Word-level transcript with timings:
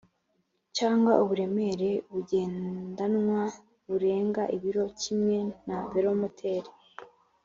cyangwa 0.77 1.11
uburemere 1.23 1.89
bugendanwa 2.11 3.41
burenga 3.87 4.43
ibiro 4.55 4.83
kimwe 5.01 5.37
na 5.67 5.77
velomoteri 5.91 6.71